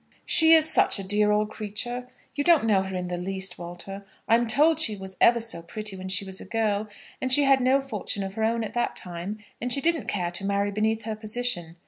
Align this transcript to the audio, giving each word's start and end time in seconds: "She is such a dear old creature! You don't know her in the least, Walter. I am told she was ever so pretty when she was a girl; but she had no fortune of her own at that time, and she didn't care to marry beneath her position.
"She 0.25 0.53
is 0.53 0.67
such 0.67 0.97
a 0.97 1.03
dear 1.03 1.29
old 1.29 1.51
creature! 1.51 2.07
You 2.33 2.43
don't 2.43 2.65
know 2.65 2.81
her 2.81 2.97
in 2.97 3.07
the 3.07 3.17
least, 3.17 3.59
Walter. 3.59 4.03
I 4.27 4.33
am 4.33 4.47
told 4.47 4.79
she 4.79 4.95
was 4.95 5.15
ever 5.21 5.39
so 5.39 5.61
pretty 5.61 5.95
when 5.95 6.07
she 6.09 6.25
was 6.25 6.41
a 6.41 6.45
girl; 6.45 6.87
but 7.19 7.31
she 7.31 7.43
had 7.43 7.61
no 7.61 7.79
fortune 7.81 8.23
of 8.23 8.33
her 8.33 8.43
own 8.43 8.63
at 8.63 8.73
that 8.73 8.95
time, 8.95 9.37
and 9.61 9.71
she 9.71 9.79
didn't 9.79 10.07
care 10.07 10.31
to 10.31 10.43
marry 10.43 10.71
beneath 10.71 11.03
her 11.03 11.15
position. 11.15 11.75